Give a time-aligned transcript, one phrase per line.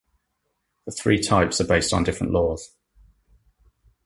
[0.87, 2.73] The three types are based on different laws.